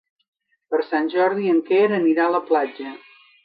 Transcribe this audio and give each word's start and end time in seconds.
Per 0.75 0.79
Sant 0.87 1.11
Jordi 1.17 1.47
en 1.53 1.61
Quer 1.69 1.85
anirà 2.01 2.29
a 2.29 2.35
la 2.39 2.43
platja. 2.51 2.99